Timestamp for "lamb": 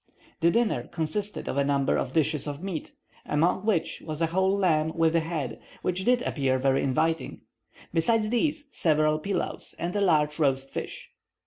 4.57-4.91